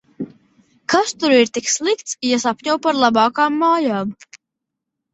Kas 0.93 1.13
tur 1.19 1.35
ir 1.35 1.53
tik 1.59 1.69
slikts, 1.75 2.17
ja 2.31 2.41
sapņo 2.47 2.81
par 2.89 3.01
labākām 3.05 3.63
mājām? 3.67 4.19